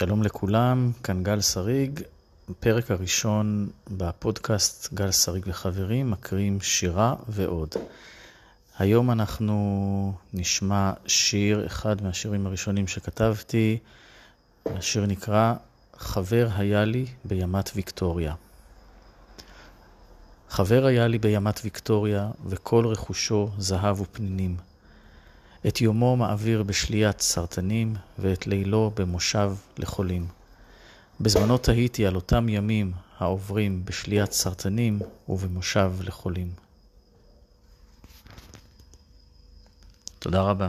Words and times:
שלום 0.00 0.22
לכולם, 0.22 0.92
כאן 1.02 1.22
גל 1.22 1.40
שריג, 1.40 2.00
הפרק 2.50 2.90
הראשון 2.90 3.70
בפודקאסט 3.90 4.94
גל 4.94 5.10
שריג 5.10 5.44
וחברים, 5.46 6.10
מקריאים 6.10 6.60
שירה 6.60 7.14
ועוד. 7.28 7.74
היום 8.78 9.10
אנחנו 9.10 10.12
נשמע 10.32 10.92
שיר, 11.06 11.66
אחד 11.66 12.02
מהשירים 12.02 12.46
הראשונים 12.46 12.86
שכתבתי, 12.86 13.78
השיר 14.66 15.06
נקרא 15.06 15.54
חבר 15.98 16.48
היה 16.56 16.84
לי 16.84 17.06
בימת 17.24 17.70
ויקטוריה. 17.74 18.34
חבר 20.48 20.86
היה 20.86 21.08
לי 21.08 21.18
בימת 21.18 21.60
ויקטוריה, 21.64 22.30
וכל 22.46 22.86
רכושו 22.86 23.50
זהב 23.58 24.00
ופנינים. 24.00 24.69
את 25.68 25.80
יומו 25.80 26.16
מעביר 26.16 26.62
בשליית 26.62 27.20
סרטנים, 27.20 27.96
ואת 28.18 28.46
לילו 28.46 28.90
במושב 28.96 29.52
לחולים. 29.78 30.26
בזמנו 31.20 31.58
תהיתי 31.58 32.06
על 32.06 32.14
אותם 32.14 32.48
ימים 32.48 32.92
העוברים 33.18 33.84
בשליית 33.84 34.32
סרטנים 34.32 34.98
ובמושב 35.28 35.92
לחולים. 36.00 36.52
תודה 40.18 40.42
רבה. 40.42 40.68